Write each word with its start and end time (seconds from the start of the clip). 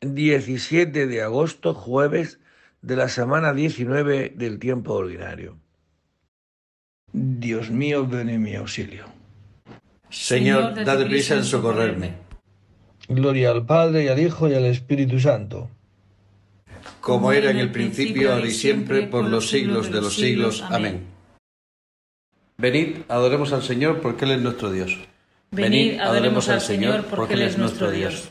17 0.00 1.06
de 1.06 1.22
agosto, 1.22 1.74
jueves 1.74 2.40
de 2.82 2.96
la 2.96 3.08
semana 3.08 3.52
19 3.52 4.32
del 4.34 4.58
tiempo 4.58 4.94
ordinario. 4.94 5.58
Dios 7.12 7.70
mío, 7.70 8.06
ven 8.06 8.30
en 8.30 8.42
mi 8.42 8.54
auxilio. 8.54 9.04
Señor, 10.08 10.84
dad 10.84 11.04
prisa 11.06 11.36
en 11.36 11.44
socorrerme. 11.44 12.14
Gloria 13.08 13.50
al 13.50 13.66
Padre 13.66 14.04
y 14.04 14.08
al 14.08 14.20
Hijo 14.20 14.48
y 14.48 14.54
al 14.54 14.64
Espíritu 14.64 15.18
Santo. 15.18 15.68
Como 17.00 17.32
era 17.32 17.50
en 17.50 17.58
el 17.58 17.70
principio, 17.70 18.32
ahora 18.32 18.46
y 18.46 18.52
siempre, 18.52 19.06
por 19.06 19.24
los 19.24 19.50
siglos 19.50 19.90
de 19.90 20.00
los 20.00 20.14
siglos. 20.14 20.64
Amén. 20.68 21.04
Venid, 22.56 22.98
adoremos 23.08 23.52
al 23.52 23.62
Señor 23.62 24.00
porque 24.00 24.26
Él 24.26 24.32
es 24.32 24.40
nuestro 24.42 24.70
Dios. 24.70 24.98
Venid, 25.50 25.98
adoremos 25.98 26.48
al 26.48 26.60
Señor 26.60 27.04
porque 27.04 27.34
Él 27.34 27.42
es 27.42 27.58
nuestro 27.58 27.90
Dios. 27.90 28.30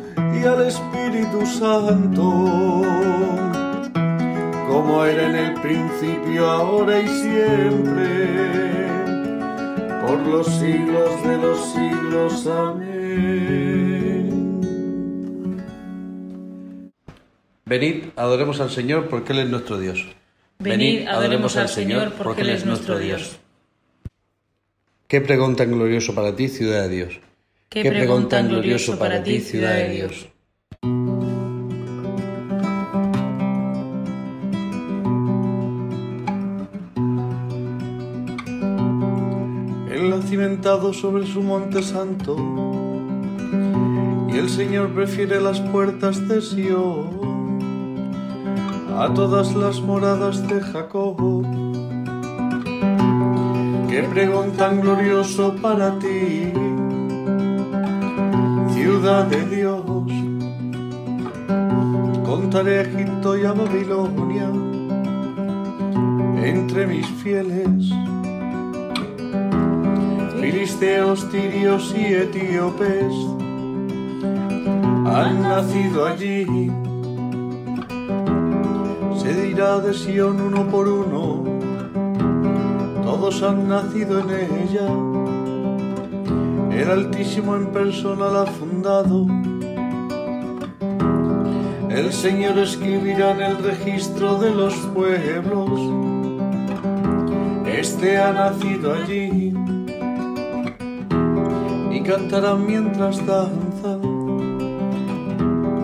y 0.17 0.45
al 0.45 0.67
Espíritu 0.67 1.45
Santo, 1.45 2.81
como 4.67 5.05
era 5.05 5.29
en 5.29 5.35
el 5.35 5.53
principio, 5.61 6.49
ahora 6.49 6.99
y 6.99 7.07
siempre, 7.07 8.27
por 10.05 10.19
los 10.27 10.47
siglos 10.47 11.23
de 11.23 11.37
los 11.37 11.73
siglos. 11.73 12.47
Amén. 12.47 12.91
Venid, 17.65 18.05
adoremos 18.15 18.59
al 18.59 18.69
Señor 18.69 19.07
porque 19.07 19.33
Él 19.33 19.39
es 19.39 19.49
nuestro 19.49 19.79
Dios. 19.79 20.05
Venid, 20.59 21.07
adoremos 21.07 21.55
al 21.55 21.69
Señor 21.69 22.13
porque 22.13 22.41
Él 22.41 22.49
es 22.49 22.65
nuestro 22.65 22.99
Dios. 22.99 23.39
Qué 25.07 25.21
pregón 25.21 25.55
tan 25.55 25.71
glorioso 25.71 26.13
para 26.15 26.35
ti, 26.35 26.47
ciudad 26.47 26.83
de 26.83 26.89
Dios. 26.89 27.19
Qué 27.73 27.89
pregón 27.89 28.27
tan 28.27 28.49
glorioso 28.49 28.99
para 28.99 29.23
ti, 29.23 29.39
ciudad 29.39 29.75
de 29.75 29.89
Dios. 29.89 30.27
Ha 40.13 40.33
cimentado 40.33 40.93
sobre 40.93 41.25
su 41.25 41.41
monte 41.41 41.81
santo 41.81 42.35
y 44.29 44.37
el 44.37 44.49
Señor 44.49 44.93
prefiere 44.93 45.39
las 45.41 45.59
puertas 45.59 46.27
de 46.27 46.41
Sion 46.41 47.31
a 48.97 49.13
todas 49.13 49.55
las 49.55 49.79
moradas 49.81 50.47
de 50.47 50.61
Jacob. 50.61 51.45
Qué 53.89 54.03
pregón 54.03 54.51
tan 54.53 54.81
glorioso 54.81 55.55
para 55.61 55.99
ti, 55.99 56.40
ciudad 58.81 59.25
de 59.27 59.45
Dios. 59.45 59.83
Contaré 62.25 62.81
Egipto 62.81 63.37
y 63.37 63.45
a 63.45 63.53
Babilonia 63.53 64.49
entre 66.43 66.87
mis 66.87 67.05
fieles. 67.21 67.91
Filisteos, 70.39 71.29
tirios 71.29 71.93
y 71.95 72.05
etíopes 72.15 73.13
han 75.05 75.43
nacido 75.43 76.07
allí. 76.07 76.71
Se 79.15 79.41
dirá 79.43 79.77
de 79.79 79.93
Sion 79.93 80.41
uno 80.41 80.67
por 80.69 80.87
uno, 80.87 81.43
todos 83.03 83.43
han 83.43 83.69
nacido 83.69 84.21
en 84.21 84.29
ella. 84.31 85.10
El 86.73 86.89
Altísimo 86.89 87.55
en 87.55 87.67
persona 87.67 88.29
la 88.29 88.43
ha 88.43 88.45
fundado. 88.45 89.27
El 91.89 92.13
Señor 92.13 92.57
escribirá 92.59 93.31
en 93.31 93.41
el 93.41 93.57
registro 93.57 94.39
de 94.39 94.51
los 94.51 94.73
pueblos. 94.95 95.79
Este 97.67 98.17
ha 98.17 98.31
nacido 98.31 98.93
allí 98.93 99.53
y 101.91 102.01
cantarán 102.03 102.65
mientras 102.65 103.17
danzan. 103.25 104.01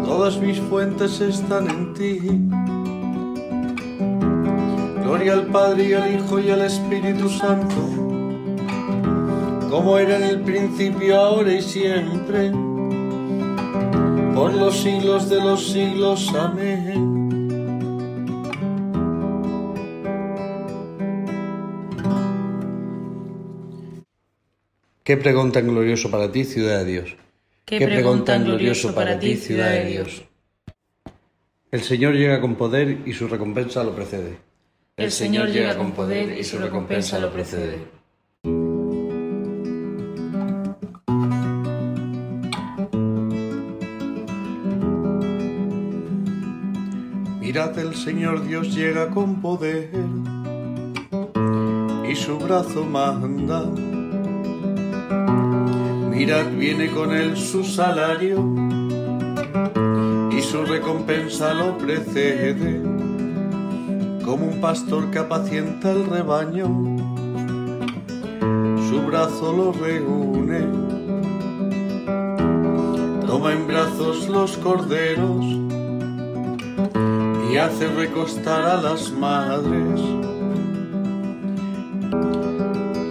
Todas 0.06 0.40
mis 0.40 0.60
fuentes 0.62 1.20
están 1.20 1.70
en 1.70 1.94
ti. 1.94 2.20
Gloria 5.04 5.34
al 5.34 5.48
Padre 5.48 5.90
y 5.90 5.94
al 5.94 6.16
Hijo 6.16 6.40
y 6.40 6.50
al 6.50 6.62
Espíritu 6.62 7.28
Santo 7.28 8.07
como 9.70 9.98
era 9.98 10.18
en 10.18 10.24
el 10.24 10.42
principio, 10.42 11.20
ahora 11.20 11.54
y 11.54 11.62
siempre, 11.62 12.52
por 14.34 14.54
los 14.54 14.78
siglos 14.78 15.30
de 15.30 15.42
los 15.42 15.72
siglos. 15.72 16.34
Amén. 16.34 17.18
Qué 25.04 25.16
pregón 25.16 25.52
tan 25.52 25.68
glorioso 25.68 26.12
para 26.12 26.32
ti, 26.32 26.44
ciudad 26.44 26.80
de 26.80 26.86
Dios. 26.86 27.16
Qué 27.66 27.86
pregón 27.86 28.26
tan 28.26 28.44
glorioso 28.44 28.94
para 28.94 29.18
ti, 29.18 29.36
ciudad 29.36 29.72
de 29.72 29.86
Dios. 29.86 30.24
El 31.72 31.82
Señor 31.82 32.14
llega 32.16 32.40
con 32.42 32.56
poder 32.56 33.00
y 33.06 33.14
su 33.14 33.28
recompensa 33.28 33.84
lo 33.84 33.96
precede. 33.96 34.38
El 34.98 35.12
Señor 35.12 35.50
llega 35.50 35.78
con 35.78 35.92
poder 35.92 36.38
y 36.38 36.44
su 36.44 36.58
recompensa 36.58 37.20
lo 37.20 37.32
precede. 37.32 37.97
El 47.58 47.96
Señor 47.96 48.46
Dios 48.46 48.76
llega 48.76 49.10
con 49.10 49.42
poder 49.42 49.90
y 52.08 52.16
su 52.16 52.38
brazo 52.38 52.86
manda. 52.86 53.66
Mirad, 56.12 56.52
viene 56.52 56.92
con 56.92 57.12
él 57.16 57.36
su 57.36 57.64
salario 57.64 58.46
y 60.32 60.40
su 60.40 60.66
recompensa 60.66 61.56
lo 61.56 61.80
precede, 61.80 62.80
como 64.24 64.50
un 64.50 64.62
pastor 64.62 65.10
que 65.10 65.18
apacienta 65.18 65.92
el 65.92 66.06
rebaño, 66.06 66.68
su 68.88 69.02
brazo 69.08 69.52
lo 69.52 69.72
reúne, 69.72 70.60
toma 73.26 73.54
en 73.54 73.66
brazos 73.66 74.30
los 74.30 74.58
corderos 74.58 75.68
y 77.50 77.58
hace 77.58 77.88
recostar 77.88 78.64
a 78.64 78.82
las 78.82 79.12
madres. 79.12 80.02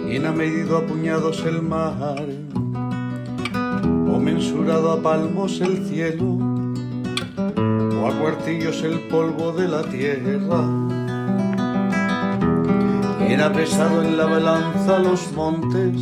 ¿Quién 0.05 0.25
ha 0.25 0.31
medido 0.31 0.77
a 0.77 0.85
puñados 0.85 1.43
el 1.45 1.61
mar? 1.61 2.23
¿O 4.11 4.19
mensurado 4.19 4.91
a 4.91 5.01
palmos 5.01 5.59
el 5.61 5.85
cielo? 5.85 6.37
¿O 8.01 8.07
a 8.07 8.19
cuartillos 8.19 8.83
el 8.83 8.99
polvo 9.07 9.51
de 9.53 9.67
la 9.67 9.83
tierra? 9.83 10.63
¿Quién 13.25 13.41
ha 13.41 13.51
pesado 13.51 14.03
en 14.03 14.17
la 14.17 14.25
balanza 14.25 14.99
los 14.99 15.31
montes? 15.33 15.95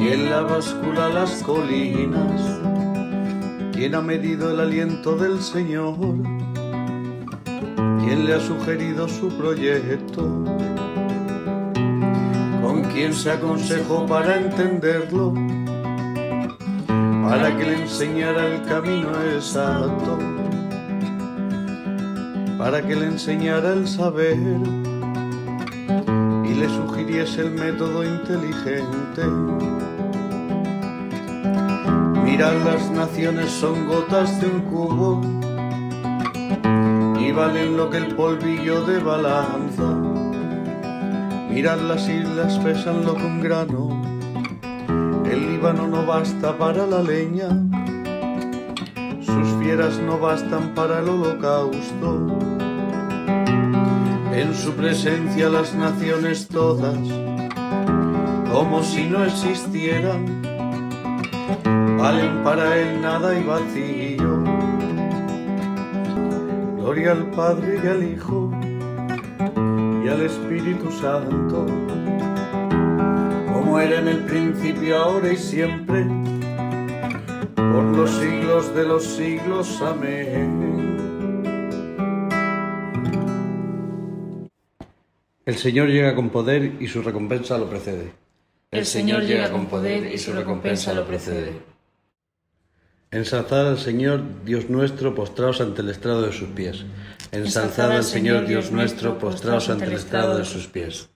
Y 0.00 0.08
en 0.08 0.30
la 0.30 0.42
báscula 0.42 1.08
las 1.08 1.42
colinas. 1.42 2.60
¿Quién 3.72 3.94
ha 3.94 4.00
medido 4.00 4.50
el 4.50 4.60
aliento 4.60 5.16
del 5.16 5.40
Señor? 5.40 6.37
¿Quién 8.08 8.24
le 8.24 8.36
ha 8.36 8.40
sugerido 8.40 9.06
su 9.06 9.28
proyecto? 9.28 10.22
¿Con 12.62 12.82
quién 12.90 13.12
se 13.12 13.30
aconsejó 13.30 14.06
para 14.06 14.36
entenderlo? 14.36 15.34
Para 17.22 17.54
que 17.54 17.64
le 17.66 17.82
enseñara 17.82 18.46
el 18.46 18.62
camino 18.62 19.10
exacto, 19.34 20.18
para 22.56 22.80
que 22.80 22.96
le 22.96 23.08
enseñara 23.08 23.74
el 23.74 23.86
saber 23.86 24.38
y 26.46 26.54
le 26.54 26.68
sugiriese 26.70 27.42
el 27.42 27.50
método 27.50 28.04
inteligente. 28.04 29.26
Mirad, 32.24 32.54
las 32.64 32.90
naciones 32.90 33.50
son 33.50 33.86
gotas 33.86 34.40
de 34.40 34.46
un 34.46 34.60
cubo 34.62 35.47
valen 37.38 37.76
lo 37.76 37.88
que 37.88 37.98
el 37.98 38.16
polvillo 38.16 38.80
de 38.84 38.98
balanza. 38.98 39.94
Mirad 41.48 41.78
las 41.82 42.08
islas 42.08 42.58
pesan 42.58 43.04
lo 43.04 43.14
que 43.14 43.24
un 43.24 43.40
grano, 43.40 44.02
el 45.24 45.52
Líbano 45.52 45.86
no 45.86 46.04
basta 46.04 46.58
para 46.58 46.84
la 46.84 47.00
leña, 47.00 47.48
sus 49.20 49.48
fieras 49.60 50.00
no 50.00 50.18
bastan 50.18 50.74
para 50.74 50.98
el 50.98 51.08
holocausto. 51.10 52.10
En 54.32 54.52
su 54.52 54.72
presencia 54.72 55.48
las 55.48 55.74
naciones 55.76 56.48
todas, 56.48 56.98
como 58.52 58.82
si 58.82 59.04
no 59.04 59.24
existieran, 59.24 60.42
valen 61.98 62.42
para 62.42 62.76
él 62.78 63.00
nada 63.00 63.38
y 63.38 63.44
vacío. 63.44 64.37
Gloria 66.88 67.12
al 67.12 67.30
Padre 67.32 67.80
y 67.84 67.86
al 67.86 68.02
Hijo 68.02 68.50
y 70.02 70.08
al 70.08 70.22
Espíritu 70.22 70.90
Santo, 70.90 71.66
como 73.52 73.78
era 73.78 73.98
en 73.98 74.08
el 74.08 74.24
principio, 74.24 74.96
ahora 74.96 75.30
y 75.30 75.36
siempre, 75.36 76.06
por 77.54 77.84
los 77.94 78.10
siglos 78.10 78.74
de 78.74 78.86
los 78.86 79.04
siglos. 79.04 79.82
Amén. 79.82 81.36
El 85.44 85.56
Señor 85.56 85.88
llega 85.88 86.14
con 86.14 86.30
poder 86.30 86.72
y 86.80 86.86
su 86.86 87.02
recompensa 87.02 87.58
lo 87.58 87.68
precede. 87.68 88.12
El 88.70 88.86
Señor 88.86 89.24
llega 89.24 89.52
con 89.52 89.66
poder 89.66 90.10
y 90.10 90.16
su 90.16 90.32
recompensa 90.32 90.94
lo 90.94 91.06
precede. 91.06 91.52
Ensalzad 93.10 93.68
al 93.68 93.78
Señor, 93.78 94.20
Dios 94.44 94.68
nuestro, 94.68 95.14
postraos 95.14 95.62
ante 95.62 95.80
el 95.80 95.88
estrado 95.88 96.20
de 96.20 96.30
sus 96.30 96.50
pies. 96.50 96.84
Ensalzad 97.32 97.92
al 97.92 98.04
Señor, 98.04 98.46
Dios 98.46 98.70
nuestro, 98.70 99.18
postraos 99.18 99.70
ante 99.70 99.86
el 99.86 99.92
estrado 99.92 100.36
de 100.36 100.44
sus 100.44 100.66
pies. 100.66 101.08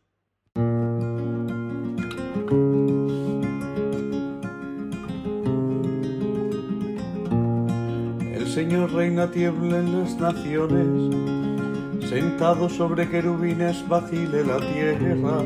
El 8.34 8.48
Señor 8.48 8.94
reina 8.94 9.30
tiembla 9.30 9.76
en 9.76 10.00
las 10.00 10.16
naciones, 10.16 12.08
sentado 12.08 12.70
sobre 12.70 13.06
querubines 13.10 13.86
vacile 13.86 14.42
la 14.44 14.56
tierra. 14.56 15.42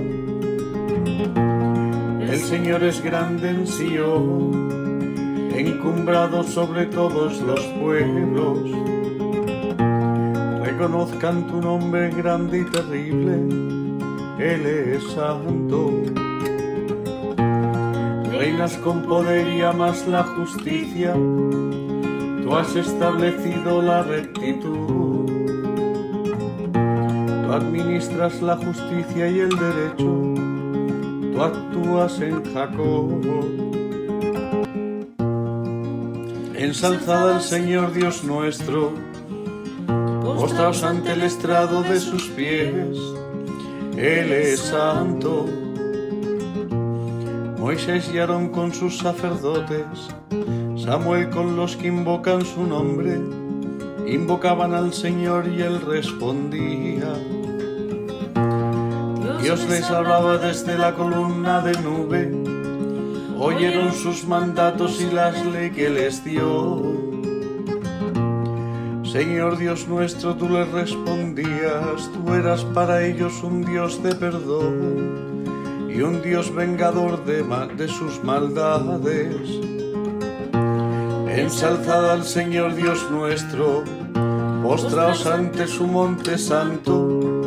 El 2.20 2.38
Señor 2.38 2.84
es 2.84 3.02
grande 3.02 3.50
en 3.50 3.66
Sion, 3.66 4.65
encumbrado 5.60 6.42
sobre 6.42 6.86
todos 6.86 7.40
los 7.40 7.60
pueblos. 7.80 8.58
Reconozcan 10.62 11.46
tu 11.46 11.60
nombre 11.62 12.10
grande 12.10 12.60
y 12.60 12.64
terrible, 12.64 13.36
Él 14.38 14.66
es 14.66 15.02
santo. 15.12 15.92
Reinas 18.30 18.76
con 18.78 19.02
poder 19.02 19.48
y 19.48 19.62
amas 19.62 20.06
la 20.06 20.22
justicia, 20.24 21.14
tú 21.14 22.54
has 22.54 22.76
establecido 22.76 23.80
la 23.80 24.02
rectitud. 24.02 25.26
Tú 27.46 27.52
administras 27.52 28.42
la 28.42 28.56
justicia 28.56 29.28
y 29.30 29.38
el 29.38 29.50
derecho, 29.50 30.34
tú 31.32 31.42
actúas 31.42 32.20
en 32.20 32.44
Jacob. 32.52 33.85
Ensalzad 36.58 37.34
al 37.34 37.42
Señor 37.42 37.92
Dios 37.92 38.24
nuestro, 38.24 38.94
postraos 40.24 40.82
ante 40.84 41.12
el 41.12 41.22
estrado 41.22 41.82
de 41.82 42.00
sus 42.00 42.28
pies, 42.28 42.96
Él 43.94 44.32
es 44.32 44.60
santo. 44.60 45.44
Moisés 47.58 48.10
y 48.14 48.18
Aarón 48.18 48.48
con 48.48 48.72
sus 48.72 48.96
sacerdotes, 48.96 50.08
Samuel 50.82 51.28
con 51.28 51.56
los 51.56 51.76
que 51.76 51.88
invocan 51.88 52.42
su 52.46 52.66
nombre, 52.66 53.20
invocaban 54.06 54.72
al 54.72 54.94
Señor 54.94 55.48
y 55.48 55.60
él 55.60 55.82
respondía. 55.82 57.12
Dios 59.42 59.68
les 59.68 59.90
hablaba 59.90 60.38
desde 60.38 60.78
la 60.78 60.94
columna 60.94 61.60
de 61.60 61.72
nube, 61.82 62.45
oyeron 63.38 63.92
sus 63.92 64.26
mandatos 64.26 65.00
y 65.00 65.10
las 65.10 65.44
leyes 65.44 65.74
que 65.74 65.88
les 65.90 66.24
dio. 66.24 67.16
Señor 69.04 69.56
Dios 69.56 69.88
nuestro, 69.88 70.34
tú 70.34 70.48
les 70.48 70.70
respondías, 70.72 72.10
tú 72.12 72.34
eras 72.34 72.64
para 72.64 73.04
ellos 73.06 73.42
un 73.42 73.64
Dios 73.64 74.02
de 74.02 74.14
perdón 74.14 75.44
y 75.88 76.02
un 76.02 76.20
Dios 76.20 76.54
vengador 76.54 77.24
de, 77.24 77.88
sus 77.88 78.22
maldades. 78.22 79.40
Ensalzad 81.28 82.10
al 82.10 82.24
Señor 82.24 82.74
Dios 82.74 83.10
nuestro, 83.10 83.84
postraos 84.62 85.26
ante 85.26 85.66
su 85.66 85.86
monte 85.86 86.36
santo. 86.36 87.42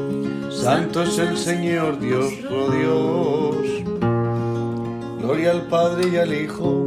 Santo 0.49 1.03
es 1.03 1.19
el 1.19 1.37
Señor 1.37 1.99
Dios, 1.99 2.33
oh 2.49 2.71
Dios. 2.71 3.18
Al 5.49 5.67
Padre 5.67 6.09
y 6.09 6.17
al 6.17 6.31
Hijo 6.31 6.85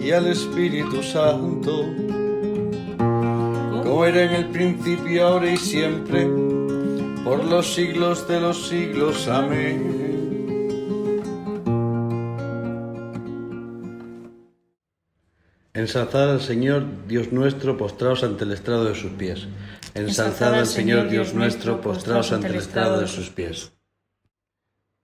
y 0.00 0.10
al 0.10 0.26
Espíritu 0.26 1.02
Santo, 1.02 1.84
como 2.96 4.04
era 4.06 4.22
en 4.22 4.32
el 4.32 4.46
principio, 4.50 5.26
ahora 5.26 5.50
y 5.50 5.56
siempre, 5.58 6.26
por 7.24 7.44
los 7.44 7.74
siglos 7.74 8.26
de 8.26 8.40
los 8.40 8.68
siglos. 8.68 9.28
Amén. 9.28 10.04
Ensalzad 15.74 16.30
al 16.30 16.40
Señor, 16.40 16.84
Dios 17.06 17.32
nuestro, 17.32 17.76
postraos 17.76 18.24
ante 18.24 18.44
el 18.44 18.52
estrado 18.52 18.86
de 18.86 18.94
sus 18.94 19.12
pies. 19.12 19.46
Ensalzad 19.92 20.54
al 20.54 20.66
Señor, 20.66 21.10
Dios 21.10 21.34
nuestro, 21.34 21.82
postraos 21.82 22.32
ante 22.32 22.46
el 22.46 22.54
estrado 22.54 22.98
de 23.00 23.08
sus 23.08 23.28
pies. 23.28 23.72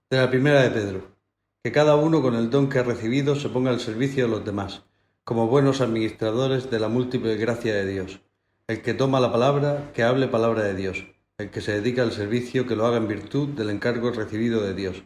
De 0.09 0.17
la 0.17 0.31
primera 0.31 0.63
de 0.63 0.71
Pedro. 0.71 1.20
Que 1.63 1.73
cada 1.73 1.95
uno 1.95 2.23
con 2.23 2.37
el 2.37 2.49
don 2.49 2.71
que 2.71 2.79
ha 2.79 2.83
recibido 2.83 3.37
se 3.37 3.51
ponga 3.51 3.69
al 3.71 3.81
servicio 3.81 4.25
de 4.25 4.31
los 4.31 4.47
demás, 4.47 4.85
como 5.25 5.47
buenos 5.47 5.83
administradores 5.83 6.71
de 6.71 6.81
la 6.81 6.89
múltiple 6.89 7.37
gracia 7.37 7.75
de 7.75 7.85
Dios. 7.87 8.23
El 8.67 8.81
que 8.81 8.95
toma 8.95 9.21
la 9.21 9.31
palabra, 9.31 9.91
que 9.93 10.03
hable 10.03 10.27
palabra 10.27 10.63
de 10.63 10.75
Dios. 10.75 11.05
El 11.37 11.51
que 11.51 11.61
se 11.61 11.73
dedica 11.73 12.01
al 12.01 12.13
servicio, 12.13 12.67
que 12.67 12.77
lo 12.77 12.87
haga 12.87 12.97
en 12.97 13.09
virtud 13.09 13.49
del 13.49 13.69
encargo 13.69 14.11
recibido 14.11 14.63
de 14.63 14.73
Dios. 14.73 15.03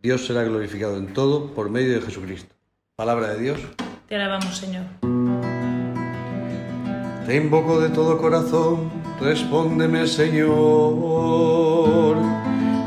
Dios 0.00 0.24
será 0.24 0.44
glorificado 0.44 0.96
en 0.96 1.12
todo 1.12 1.52
por 1.54 1.70
medio 1.70 1.94
de 1.94 2.02
Jesucristo. 2.02 2.54
Palabra 2.94 3.34
de 3.34 3.40
Dios. 3.40 3.58
Te 4.06 4.14
alabamos, 4.14 4.56
Señor. 4.56 4.84
Te 7.26 7.34
invoco 7.34 7.80
de 7.80 7.88
todo 7.88 8.16
corazón, 8.16 8.92
respóndeme, 9.20 10.06
Señor. 10.06 10.46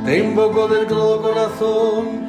Te 0.06 0.20
invoco 0.20 0.70
de 0.70 0.86
todo 0.86 1.22
corazón, 1.22 2.29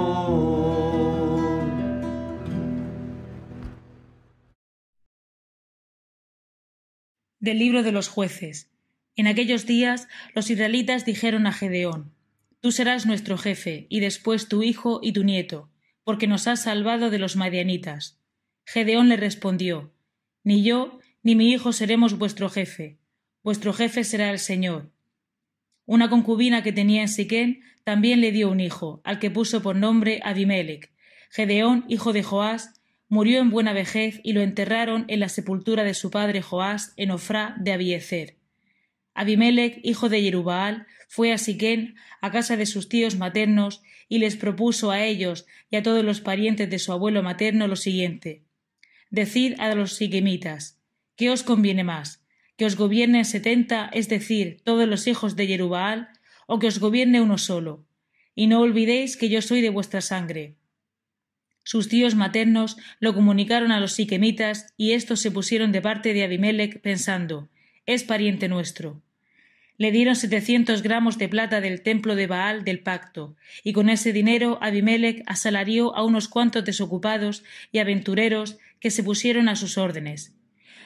Del 7.41 7.57
libro 7.57 7.81
de 7.81 7.91
los 7.91 8.07
jueces. 8.07 8.69
En 9.15 9.25
aquellos 9.25 9.65
días 9.65 10.07
los 10.35 10.51
israelitas 10.51 11.05
dijeron 11.05 11.47
a 11.47 11.51
Gedeón, 11.51 12.13
Tú 12.59 12.71
serás 12.71 13.07
nuestro 13.07 13.35
jefe, 13.35 13.87
y 13.89 13.99
después 13.99 14.47
tu 14.47 14.61
hijo 14.61 14.99
y 15.01 15.11
tu 15.11 15.23
nieto, 15.23 15.67
porque 16.03 16.27
nos 16.27 16.47
has 16.47 16.61
salvado 16.61 17.09
de 17.09 17.17
los 17.17 17.35
madianitas. 17.35 18.19
Gedeón 18.63 19.09
le 19.09 19.17
respondió, 19.17 19.91
Ni 20.43 20.61
yo 20.61 20.99
ni 21.23 21.35
mi 21.35 21.51
hijo 21.51 21.73
seremos 21.73 22.19
vuestro 22.19 22.47
jefe, 22.47 22.99
vuestro 23.41 23.73
jefe 23.73 24.03
será 24.03 24.29
el 24.29 24.37
Señor. 24.37 24.91
Una 25.87 26.11
concubina 26.11 26.61
que 26.61 26.71
tenía 26.71 27.01
en 27.01 27.09
Siquén 27.09 27.63
también 27.83 28.21
le 28.21 28.31
dio 28.31 28.51
un 28.51 28.59
hijo, 28.59 29.01
al 29.03 29.17
que 29.17 29.31
puso 29.31 29.63
por 29.63 29.75
nombre 29.75 30.21
Abimelech. 30.23 30.91
Gedeón, 31.31 31.85
hijo 31.87 32.13
de 32.13 32.21
Joás, 32.21 32.80
murió 33.11 33.41
en 33.41 33.49
buena 33.49 33.73
vejez 33.73 34.21
y 34.23 34.31
lo 34.31 34.39
enterraron 34.39 35.03
en 35.09 35.19
la 35.19 35.27
sepultura 35.27 35.83
de 35.83 35.93
su 35.93 36.11
padre 36.11 36.41
Joás 36.41 36.93
en 36.95 37.11
Ofrá 37.11 37.55
de 37.59 37.73
Abiezer. 37.73 38.37
Abimelech, 39.13 39.81
hijo 39.83 40.07
de 40.07 40.21
Jerubaal, 40.21 40.87
fue 41.09 41.33
a 41.33 41.37
Siquén, 41.37 41.95
a 42.21 42.31
casa 42.31 42.55
de 42.55 42.65
sus 42.65 42.87
tíos 42.87 43.17
maternos, 43.17 43.83
y 44.07 44.19
les 44.19 44.37
propuso 44.37 44.91
a 44.91 45.03
ellos 45.03 45.45
y 45.69 45.75
a 45.75 45.83
todos 45.83 46.05
los 46.05 46.21
parientes 46.21 46.69
de 46.69 46.79
su 46.79 46.93
abuelo 46.93 47.21
materno 47.21 47.67
lo 47.67 47.75
siguiente 47.75 48.43
Decid 49.09 49.59
a 49.59 49.75
los 49.75 49.91
siquemitas 49.93 50.79
¿qué 51.17 51.31
os 51.31 51.43
conviene 51.43 51.83
más? 51.83 52.23
¿que 52.55 52.63
os 52.65 52.77
gobiernen 52.77 53.25
setenta, 53.25 53.89
es 53.91 54.07
decir, 54.07 54.61
todos 54.63 54.87
los 54.87 55.05
hijos 55.07 55.35
de 55.35 55.47
Jerubaal, 55.47 56.07
o 56.47 56.59
que 56.59 56.67
os 56.67 56.79
gobierne 56.79 57.19
uno 57.19 57.37
solo? 57.37 57.85
Y 58.35 58.47
no 58.47 58.61
olvidéis 58.61 59.17
que 59.17 59.27
yo 59.27 59.41
soy 59.41 59.59
de 59.59 59.69
vuestra 59.69 59.99
sangre. 59.99 60.55
Sus 61.63 61.87
tíos 61.87 62.15
maternos 62.15 62.77
lo 62.99 63.13
comunicaron 63.13 63.71
a 63.71 63.79
los 63.79 63.93
siquemitas 63.93 64.73
y 64.77 64.93
éstos 64.93 65.21
se 65.21 65.31
pusieron 65.31 65.71
de 65.71 65.81
parte 65.81 66.13
de 66.13 66.23
Abimelech 66.23 66.81
pensando 66.81 67.49
es 67.85 68.03
pariente 68.03 68.47
nuestro. 68.47 69.01
Le 69.77 69.91
dieron 69.91 70.15
setecientos 70.15 70.83
gramos 70.83 71.17
de 71.17 71.27
plata 71.27 71.59
del 71.59 71.81
templo 71.81 72.15
de 72.15 72.27
Baal 72.27 72.63
del 72.63 72.81
pacto, 72.81 73.35
y 73.63 73.73
con 73.73 73.89
ese 73.89 74.13
dinero 74.13 74.59
Abimelech 74.61 75.23
asalarió 75.25 75.95
a 75.95 76.03
unos 76.03 76.27
cuantos 76.27 76.63
desocupados 76.63 77.43
y 77.71 77.79
aventureros 77.79 78.59
que 78.79 78.91
se 78.91 79.03
pusieron 79.03 79.49
a 79.49 79.55
sus 79.55 79.77
órdenes. 79.77 80.35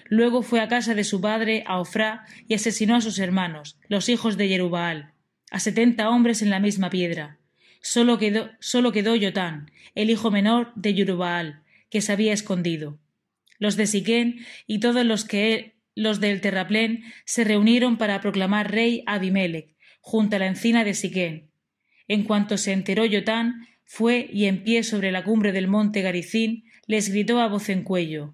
Luego 0.08 0.44
fue 0.44 0.62
a 0.62 0.67
casa 0.67 0.96
de 0.96 1.03
su 1.03 1.20
padre, 1.20 1.63
a 1.67 1.79
Ofrá, 1.79 2.25
y 2.48 2.53
asesinó 2.53 2.96
a 2.96 3.01
sus 3.01 3.20
hermanos, 3.20 3.77
los 3.89 4.08
hijos 4.08 4.38
de 4.38 4.48
Jerubaal, 4.48 5.13
a 5.51 5.60
setenta 5.60 6.10
hombres 6.10 6.41
en 6.41 6.50
la 6.50 6.60
misma 6.60 6.89
piedra. 6.89 7.39
Solo 7.86 8.18
quedó, 8.18 8.50
solo 8.60 8.92
quedó 8.92 9.15
Yotán, 9.15 9.70
el 9.94 10.10
hijo 10.10 10.32
menor 10.32 10.74
de 10.74 10.96
Yurubaal, 10.96 11.62
que 11.92 12.01
se 12.01 12.12
había 12.12 12.34
escondido. 12.34 12.98
Los 13.60 13.75
de 13.75 13.86
Siquén 13.86 14.44
y 14.65 14.80
todos 14.80 15.06
los 15.06 15.24
que 15.24 15.75
los 15.94 16.20
del 16.20 16.42
terraplén 16.42 17.04
se 17.25 17.44
reunieron 17.44 18.00
para 18.00 18.22
proclamar 18.22 18.72
rey 18.72 19.04
a 19.06 19.13
Abimelech, 19.13 19.75
junto 20.01 20.36
a 20.36 20.39
la 20.39 20.48
encina 20.48 20.84
de 20.84 20.96
Siquén. 20.96 21.51
En 22.08 22.24
cuanto 22.24 22.58
se 22.58 22.74
enteró 22.74 23.06
Yotán, 23.06 23.68
fue 23.84 24.32
y 24.34 24.46
en 24.46 24.63
pie 24.63 24.82
sobre 24.82 25.12
la 25.12 25.24
cumbre 25.24 25.51
del 25.51 25.68
monte 25.68 26.01
Garicín 26.01 26.63
les 26.88 27.10
gritó 27.10 27.39
a 27.39 27.48
voz 27.48 27.70
en 27.70 27.84
cuello 27.84 28.34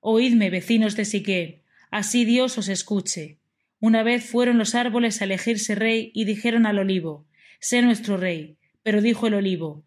Oídme, 0.00 0.50
vecinos 0.50 0.96
de 0.96 1.04
Siquén, 1.04 1.62
así 1.92 2.24
Dios 2.24 2.58
os 2.58 2.68
escuche. 2.68 3.38
Una 3.78 4.02
vez 4.02 4.28
fueron 4.28 4.58
los 4.58 4.74
árboles 4.74 5.22
a 5.22 5.26
elegirse 5.26 5.76
rey 5.76 6.10
y 6.14 6.24
dijeron 6.24 6.66
al 6.66 6.80
olivo 6.80 7.28
Sé 7.60 7.80
nuestro 7.80 8.16
rey. 8.16 8.58
Pero 8.88 9.02
dijo 9.02 9.26
el 9.26 9.34
olivo 9.34 9.84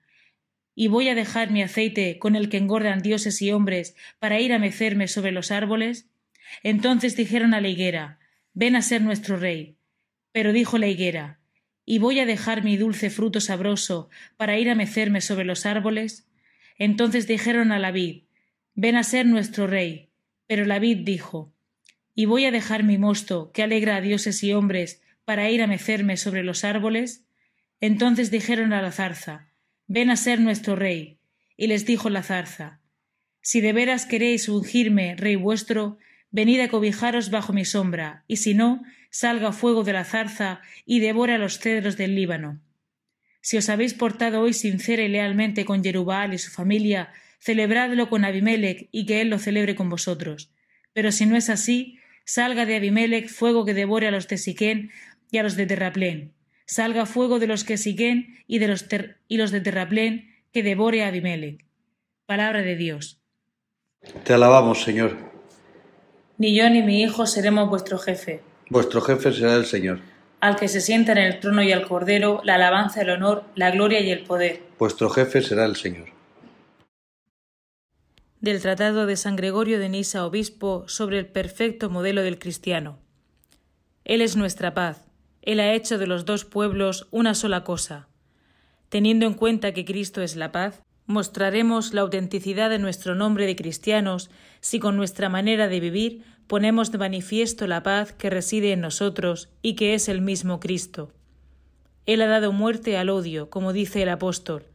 ¿Y 0.75 0.87
voy 0.87 1.09
a 1.09 1.15
dejar 1.15 1.49
mi 1.49 1.63
aceite 1.63 2.19
con 2.19 2.35
el 2.35 2.49
que 2.49 2.57
engordan 2.57 3.01
dioses 3.01 3.41
y 3.41 3.51
hombres 3.51 3.95
para 4.19 4.39
ir 4.39 4.53
a 4.53 4.59
mecerme 4.59 5.07
sobre 5.07 5.31
los 5.31 5.49
árboles? 5.49 6.07
Entonces 6.61 7.15
dijeron 7.15 7.55
a 7.55 7.61
la 7.61 7.67
higuera 7.67 8.19
Ven 8.53 8.75
a 8.75 8.83
ser 8.83 9.01
nuestro 9.01 9.37
rey. 9.37 9.75
Pero 10.31 10.53
dijo 10.53 10.77
la 10.77 10.85
higuera 10.85 11.39
¿Y 11.83 11.97
voy 11.97 12.19
a 12.19 12.27
dejar 12.27 12.63
mi 12.63 12.77
dulce 12.77 13.09
fruto 13.09 13.41
sabroso 13.41 14.11
para 14.37 14.59
ir 14.59 14.69
a 14.69 14.75
mecerme 14.75 15.21
sobre 15.21 15.45
los 15.45 15.65
árboles? 15.65 16.29
Entonces 16.77 17.25
dijeron 17.25 17.71
a 17.71 17.79
la 17.79 17.89
vid 17.89 18.25
Ven 18.75 18.97
a 18.97 19.03
ser 19.03 19.25
nuestro 19.25 19.65
rey. 19.65 20.09
Pero 20.45 20.63
la 20.65 20.77
vid 20.77 20.97
dijo 20.97 21.51
¿Y 22.13 22.25
voy 22.25 22.45
a 22.45 22.51
dejar 22.51 22.83
mi 22.83 22.99
mosto, 22.99 23.51
que 23.51 23.63
alegra 23.63 23.95
a 23.95 24.01
dioses 24.01 24.43
y 24.43 24.53
hombres, 24.53 25.01
para 25.25 25.49
ir 25.49 25.63
a 25.63 25.65
mecerme 25.65 26.17
sobre 26.17 26.43
los 26.43 26.63
árboles? 26.63 27.25
Entonces 27.81 28.29
dijeron 28.29 28.73
a 28.73 28.81
la 28.81 28.91
zarza 28.91 29.47
Ven 29.87 30.09
a 30.09 30.15
ser 30.15 30.39
nuestro 30.39 30.75
rey. 30.75 31.17
Y 31.57 31.67
les 31.67 31.85
dijo 31.85 32.09
la 32.09 32.23
zarza 32.23 32.79
Si 33.41 33.59
de 33.59 33.73
veras 33.73 34.05
queréis 34.05 34.47
ungirme, 34.47 35.15
rey 35.17 35.35
vuestro, 35.35 35.97
venid 36.29 36.61
a 36.61 36.69
cobijaros 36.69 37.29
bajo 37.29 37.51
mi 37.51 37.65
sombra, 37.65 38.23
y 38.27 38.37
si 38.37 38.53
no, 38.53 38.83
salga 39.09 39.51
fuego 39.51 39.83
de 39.83 39.93
la 39.93 40.05
zarza 40.05 40.61
y 40.85 40.99
devore 40.99 41.33
a 41.33 41.37
los 41.37 41.59
cedros 41.59 41.97
del 41.97 42.15
Líbano. 42.15 42.61
Si 43.41 43.57
os 43.57 43.67
habéis 43.67 43.95
portado 43.95 44.41
hoy 44.41 44.53
sincera 44.53 45.03
y 45.03 45.09
lealmente 45.09 45.65
con 45.65 45.83
Jerubal 45.83 46.33
y 46.33 46.37
su 46.37 46.51
familia, 46.51 47.11
celebradlo 47.39 48.09
con 48.09 48.23
Abimelech 48.23 48.87
y 48.91 49.07
que 49.07 49.21
él 49.21 49.29
lo 49.29 49.39
celebre 49.39 49.75
con 49.75 49.89
vosotros. 49.89 50.51
Pero 50.93 51.11
si 51.11 51.25
no 51.25 51.35
es 51.35 51.49
así, 51.49 51.97
salga 52.23 52.65
de 52.65 52.75
Abimelech 52.75 53.27
fuego 53.27 53.65
que 53.65 53.73
devore 53.73 54.07
a 54.07 54.11
los 54.11 54.27
de 54.27 54.37
Siquén 54.37 54.91
y 55.31 55.39
a 55.39 55.43
los 55.43 55.55
de 55.55 55.65
Terraplén 55.65 56.33
salga 56.71 57.05
fuego 57.05 57.37
de 57.39 57.47
los 57.47 57.65
que 57.65 57.77
siguen 57.77 58.37
y 58.47 58.59
de 58.59 58.69
los, 58.69 58.85
y 59.27 59.37
los 59.37 59.51
de 59.51 59.59
terraplén 59.59 60.33
que 60.53 60.63
devore 60.63 61.03
a 61.03 61.09
Abimelech. 61.09 61.65
Palabra 62.25 62.61
de 62.61 62.77
Dios. 62.77 63.19
Te 64.23 64.33
alabamos, 64.33 64.81
Señor. 64.81 65.17
Ni 66.37 66.55
yo 66.55 66.69
ni 66.69 66.81
mi 66.81 67.03
hijo 67.03 67.27
seremos 67.27 67.69
vuestro 67.69 67.97
jefe. 67.97 68.41
Vuestro 68.69 69.01
jefe 69.01 69.33
será 69.33 69.55
el 69.55 69.65
Señor. 69.65 69.99
Al 70.39 70.55
que 70.55 70.69
se 70.69 70.79
sienta 70.79 71.11
en 71.11 71.17
el 71.17 71.41
trono 71.41 71.61
y 71.61 71.73
al 71.73 71.85
cordero, 71.85 72.39
la 72.45 72.55
alabanza, 72.55 73.01
el 73.01 73.09
honor, 73.09 73.43
la 73.55 73.69
gloria 73.71 73.99
y 73.99 74.09
el 74.09 74.23
poder. 74.23 74.61
Vuestro 74.79 75.09
jefe 75.09 75.41
será 75.41 75.65
el 75.65 75.75
Señor. 75.75 76.07
Del 78.39 78.61
Tratado 78.61 79.05
de 79.05 79.17
San 79.17 79.35
Gregorio 79.35 79.77
de 79.77 79.89
Nisa, 79.89 80.25
obispo, 80.25 80.85
sobre 80.87 81.19
el 81.19 81.27
perfecto 81.27 81.89
modelo 81.89 82.21
del 82.23 82.39
cristiano. 82.39 82.97
Él 84.05 84.21
es 84.21 84.37
nuestra 84.37 84.73
paz 84.73 85.10
él 85.41 85.59
ha 85.59 85.73
hecho 85.73 85.97
de 85.97 86.07
los 86.07 86.25
dos 86.25 86.45
pueblos 86.45 87.07
una 87.11 87.33
sola 87.33 87.63
cosa. 87.63 88.07
Teniendo 88.89 89.25
en 89.25 89.33
cuenta 89.33 89.73
que 89.73 89.85
Cristo 89.85 90.21
es 90.21 90.35
la 90.35 90.51
paz, 90.51 90.81
mostraremos 91.05 91.93
la 91.93 92.01
autenticidad 92.01 92.69
de 92.69 92.79
nuestro 92.79 93.15
nombre 93.15 93.45
de 93.45 93.55
cristianos 93.55 94.29
si 94.59 94.79
con 94.79 94.95
nuestra 94.95 95.29
manera 95.29 95.67
de 95.67 95.79
vivir 95.79 96.23
ponemos 96.47 96.91
de 96.91 96.97
manifiesto 96.97 97.67
la 97.67 97.83
paz 97.83 98.13
que 98.13 98.29
reside 98.29 98.73
en 98.73 98.81
nosotros 98.81 99.49
y 99.61 99.75
que 99.75 99.93
es 99.93 100.09
el 100.09 100.21
mismo 100.21 100.59
Cristo. 100.59 101.11
Él 102.05 102.21
ha 102.21 102.27
dado 102.27 102.51
muerte 102.51 102.97
al 102.97 103.09
odio, 103.09 103.49
como 103.49 103.73
dice 103.73 104.01
el 104.01 104.09
apóstol. 104.09 104.65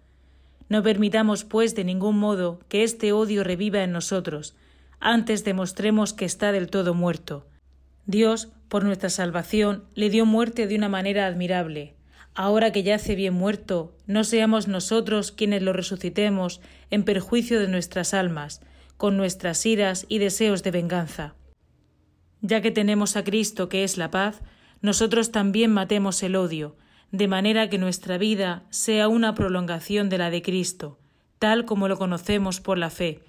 No 0.69 0.83
permitamos, 0.83 1.45
pues, 1.45 1.75
de 1.75 1.85
ningún 1.85 2.19
modo 2.19 2.61
que 2.69 2.83
este 2.83 3.13
odio 3.13 3.45
reviva 3.45 3.83
en 3.83 3.93
nosotros, 3.93 4.55
antes 4.99 5.45
demostremos 5.45 6.13
que 6.13 6.25
está 6.25 6.51
del 6.51 6.69
todo 6.69 6.95
muerto. 6.95 7.47
Dios 8.07 8.53
por 8.69 8.85
nuestra 8.85 9.11
salvación, 9.11 9.85
le 9.95 10.11
dio 10.11 10.27
muerte 10.27 10.67
de 10.67 10.77
una 10.77 10.89
manera 10.89 11.27
admirable. 11.27 11.95
Ahora 12.35 12.73
que 12.73 12.83
yace 12.83 13.15
bien 13.15 13.35
muerto, 13.35 13.97
no 14.07 14.25
seamos 14.25 14.69
nosotros 14.69 15.33
quienes 15.33 15.63
lo 15.63 15.73
resucitemos 15.73 16.61
en 16.91 17.05
perjuicio 17.05 17.61
de 17.61 17.69
nuestras 17.69 18.13
almas, 18.13 18.61
con 18.97 19.17
nuestras 19.17 19.65
iras 19.65 20.05
y 20.09 20.19
deseos 20.19 20.63
de 20.63 20.71
venganza. 20.71 21.35
Ya 22.43 22.61
que 22.61 22.71
tenemos 22.71 23.17
a 23.17 23.25
Cristo 23.25 23.69
que 23.69 23.85
es 23.85 23.97
la 23.97 24.11
paz, 24.11 24.43
nosotros 24.83 25.33
también 25.33 25.73
matemos 25.73 26.23
el 26.23 26.37
odio, 26.37 26.77
de 27.13 27.29
manera 27.29 27.71
que 27.71 27.79
nuestra 27.79 28.19
vida 28.19 28.65
sea 28.71 29.09
una 29.09 29.35
prolongación 29.35 30.09
de 30.09 30.19
la 30.19 30.31
de 30.31 30.43
Cristo, 30.43 30.99
tal 31.39 31.65
como 31.65 31.89
lo 31.89 31.97
conocemos 31.97 32.61
por 32.61 32.79
la 32.79 32.91
fe. 32.91 33.23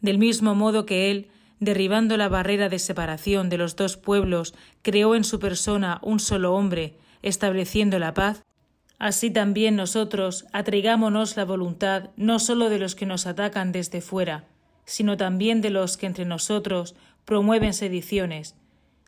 Del 0.00 0.18
mismo 0.18 0.54
modo 0.54 0.86
que 0.86 1.10
Él, 1.10 1.28
derribando 1.60 2.16
la 2.16 2.28
barrera 2.28 2.68
de 2.68 2.78
separación 2.78 3.48
de 3.48 3.58
los 3.58 3.76
dos 3.76 3.96
pueblos, 3.96 4.54
creó 4.82 5.14
en 5.14 5.24
su 5.24 5.38
persona 5.38 6.00
un 6.02 6.20
solo 6.20 6.54
hombre, 6.54 6.94
estableciendo 7.22 7.98
la 7.98 8.14
paz, 8.14 8.42
así 8.98 9.30
también 9.30 9.76
nosotros 9.76 10.46
atraigámonos 10.52 11.36
la 11.36 11.44
voluntad 11.44 12.10
no 12.16 12.38
sólo 12.38 12.68
de 12.68 12.78
los 12.78 12.94
que 12.94 13.06
nos 13.06 13.26
atacan 13.26 13.72
desde 13.72 14.00
fuera, 14.00 14.44
sino 14.84 15.16
también 15.16 15.60
de 15.60 15.70
los 15.70 15.96
que 15.96 16.06
entre 16.06 16.24
nosotros 16.24 16.94
promueven 17.24 17.74
sediciones, 17.74 18.54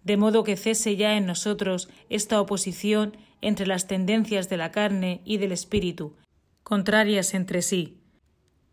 de 0.04 0.16
modo 0.16 0.44
que 0.44 0.56
cese 0.56 0.96
ya 0.96 1.16
en 1.16 1.26
nosotros 1.26 1.88
esta 2.08 2.40
oposición 2.40 3.16
entre 3.40 3.66
las 3.66 3.86
tendencias 3.86 4.48
de 4.48 4.56
la 4.56 4.72
carne 4.72 5.20
y 5.24 5.38
del 5.38 5.52
espíritu, 5.52 6.14
contrarias 6.62 7.34
entre 7.34 7.62
sí. 7.62 7.98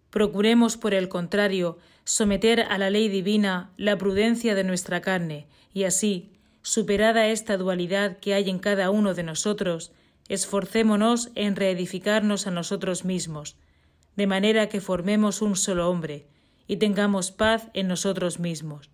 Procuremos, 0.09 0.77
por 0.77 0.93
el 0.93 1.09
contrario, 1.09 1.77
someter 2.05 2.61
a 2.61 2.77
la 2.77 2.89
ley 2.89 3.09
divina 3.09 3.71
la 3.77 3.97
prudencia 3.97 4.55
de 4.55 4.63
nuestra 4.63 5.01
carne, 5.01 5.47
y 5.73 5.83
así, 5.83 6.31
superada 6.61 7.27
esta 7.27 7.57
dualidad 7.57 8.17
que 8.17 8.33
hay 8.33 8.49
en 8.49 8.59
cada 8.59 8.91
uno 8.91 9.13
de 9.13 9.23
nosotros, 9.23 9.91
esforcémonos 10.29 11.31
en 11.35 11.55
reedificarnos 11.55 12.47
a 12.47 12.51
nosotros 12.51 13.05
mismos, 13.05 13.57
de 14.15 14.27
manera 14.27 14.69
que 14.69 14.81
formemos 14.81 15.41
un 15.41 15.55
solo 15.55 15.89
hombre, 15.89 16.27
y 16.67 16.77
tengamos 16.77 17.31
paz 17.31 17.67
en 17.73 17.87
nosotros 17.87 18.39
mismos. 18.39 18.89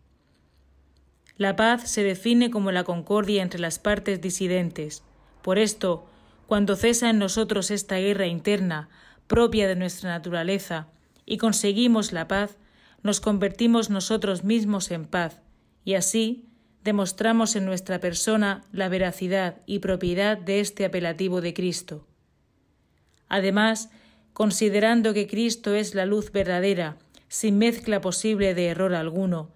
La 1.38 1.56
paz 1.56 1.90
se 1.90 2.04
define 2.04 2.50
como 2.50 2.72
la 2.72 2.84
concordia 2.84 3.42
entre 3.42 3.60
las 3.60 3.80
partes 3.80 4.22
disidentes. 4.22 5.04
Por 5.42 5.58
esto, 5.58 6.06
cuando 6.48 6.76
cesa 6.76 7.10
en 7.10 7.20
nosotros 7.20 7.72
esta 7.72 7.98
guerra 7.98 8.28
interna, 8.28 8.90
propia 9.28 9.68
de 9.68 9.76
nuestra 9.76 10.10
naturaleza, 10.10 10.88
y 11.26 11.38
conseguimos 11.38 12.12
la 12.12 12.28
paz, 12.28 12.58
nos 13.04 13.20
convertimos 13.20 13.90
nosotros 13.90 14.44
mismos 14.44 14.92
en 14.92 15.06
paz, 15.06 15.42
y 15.84 15.96
así 15.96 16.48
demostramos 16.84 17.56
en 17.56 17.66
nuestra 17.66 18.00
persona 18.00 18.64
la 18.72 18.90
veracidad 18.90 19.62
y 19.66 19.80
propiedad 19.80 20.38
de 20.38 20.60
este 20.60 20.86
apelativo 20.86 21.42
de 21.42 21.54
Cristo. 21.54 22.08
Además, 23.28 23.90
considerando 24.34 25.14
que 25.14 25.28
Cristo 25.28 25.76
es 25.76 25.96
la 25.96 26.06
luz 26.06 26.32
verdadera, 26.32 26.98
sin 27.28 27.58
mezcla 27.58 28.02
posible 28.02 28.54
de 28.54 28.68
error 28.68 28.94
alguno, 28.94 29.52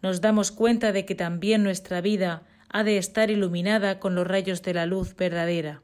nos 0.00 0.20
damos 0.20 0.52
cuenta 0.52 0.92
de 0.92 1.04
que 1.04 1.14
también 1.14 1.62
nuestra 1.62 2.00
vida 2.00 2.42
ha 2.68 2.84
de 2.84 2.98
estar 2.98 3.30
iluminada 3.30 3.98
con 3.98 4.14
los 4.14 4.26
rayos 4.26 4.62
de 4.62 4.74
la 4.74 4.86
luz 4.86 5.16
verdadera. 5.16 5.82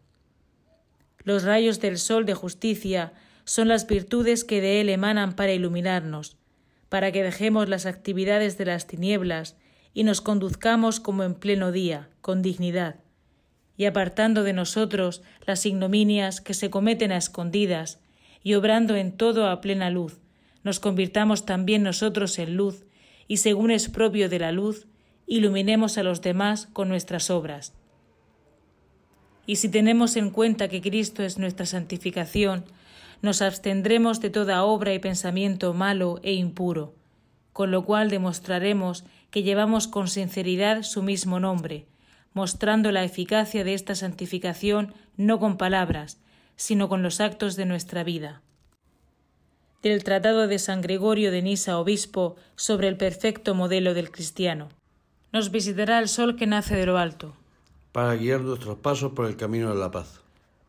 Los 1.24 1.42
rayos 1.42 1.80
del 1.80 1.98
sol 1.98 2.26
de 2.26 2.34
justicia 2.34 3.12
son 3.44 3.68
las 3.68 3.86
virtudes 3.86 4.44
que 4.44 4.60
de 4.60 4.80
él 4.80 4.88
emanan 4.88 5.34
para 5.34 5.52
iluminarnos, 5.52 6.36
para 6.94 7.10
que 7.10 7.24
dejemos 7.24 7.68
las 7.68 7.86
actividades 7.86 8.56
de 8.56 8.66
las 8.66 8.86
tinieblas 8.86 9.56
y 9.94 10.04
nos 10.04 10.20
conduzcamos 10.20 11.00
como 11.00 11.24
en 11.24 11.34
pleno 11.34 11.72
día, 11.72 12.08
con 12.20 12.40
dignidad, 12.40 13.00
y 13.76 13.86
apartando 13.86 14.44
de 14.44 14.52
nosotros 14.52 15.20
las 15.44 15.66
ignominias 15.66 16.40
que 16.40 16.54
se 16.54 16.70
cometen 16.70 17.10
a 17.10 17.16
escondidas, 17.16 17.98
y 18.44 18.54
obrando 18.54 18.94
en 18.94 19.10
todo 19.10 19.48
a 19.48 19.60
plena 19.60 19.90
luz, 19.90 20.20
nos 20.62 20.78
convirtamos 20.78 21.44
también 21.44 21.82
nosotros 21.82 22.38
en 22.38 22.54
luz, 22.54 22.84
y 23.26 23.38
según 23.38 23.72
es 23.72 23.88
propio 23.88 24.28
de 24.28 24.38
la 24.38 24.52
luz, 24.52 24.86
iluminemos 25.26 25.98
a 25.98 26.04
los 26.04 26.22
demás 26.22 26.68
con 26.72 26.88
nuestras 26.88 27.28
obras. 27.28 27.72
Y 29.48 29.56
si 29.56 29.68
tenemos 29.68 30.14
en 30.14 30.30
cuenta 30.30 30.68
que 30.68 30.80
Cristo 30.80 31.24
es 31.24 31.38
nuestra 31.38 31.66
santificación, 31.66 32.64
nos 33.22 33.42
abstendremos 33.42 34.20
de 34.20 34.30
toda 34.30 34.64
obra 34.64 34.94
y 34.94 34.98
pensamiento 34.98 35.74
malo 35.74 36.20
e 36.22 36.32
impuro, 36.32 36.94
con 37.52 37.70
lo 37.70 37.84
cual 37.84 38.10
demostraremos 38.10 39.04
que 39.30 39.42
llevamos 39.42 39.88
con 39.88 40.08
sinceridad 40.08 40.82
su 40.82 41.02
mismo 41.02 41.40
nombre, 41.40 41.86
mostrando 42.34 42.92
la 42.92 43.04
eficacia 43.04 43.64
de 43.64 43.74
esta 43.74 43.94
santificación 43.94 44.92
no 45.16 45.38
con 45.38 45.56
palabras, 45.56 46.18
sino 46.56 46.88
con 46.88 47.02
los 47.02 47.20
actos 47.20 47.56
de 47.56 47.66
nuestra 47.66 48.04
vida. 48.04 48.42
Del 49.82 50.02
Tratado 50.02 50.46
de 50.48 50.58
San 50.58 50.80
Gregorio 50.80 51.30
de 51.30 51.42
Nisa, 51.42 51.78
obispo, 51.78 52.36
sobre 52.56 52.88
el 52.88 52.96
perfecto 52.96 53.54
modelo 53.54 53.92
del 53.92 54.10
cristiano. 54.10 54.70
Nos 55.32 55.50
visitará 55.50 55.98
el 55.98 56.08
sol 56.08 56.36
que 56.36 56.46
nace 56.46 56.74
de 56.74 56.86
lo 56.86 56.96
alto. 56.96 57.34
Para 57.92 58.16
guiar 58.16 58.40
nuestros 58.40 58.78
pasos 58.78 59.12
por 59.12 59.26
el 59.26 59.36
camino 59.36 59.72
de 59.74 59.78
la 59.78 59.90
paz. 59.90 60.23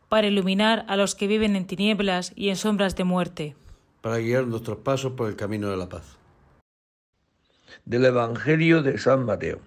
Para 0.08 0.26
iluminar 0.26 0.84
a 0.88 0.96
los 0.96 1.14
que 1.14 1.26
viven 1.26 1.56
en 1.56 1.66
tinieblas 1.66 2.32
y 2.36 2.48
en 2.48 2.56
sombras 2.56 2.96
de 2.96 3.04
muerte. 3.04 3.56
Para 4.00 4.18
guiar 4.18 4.46
nuestros 4.46 4.78
pasos 4.78 5.12
por 5.12 5.28
el 5.28 5.36
camino 5.36 5.70
de 5.70 5.76
la 5.76 5.88
paz 5.88 6.16
del 7.84 8.04
Evangelio 8.04 8.82
de 8.82 8.98
San 8.98 9.24
Mateo. 9.24 9.60